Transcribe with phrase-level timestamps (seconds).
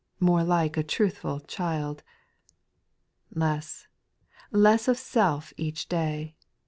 [0.19, 2.01] More like a truthful child.
[3.33, 3.37] 8.
[3.37, 3.87] Less,
[4.51, 6.35] less of self each day.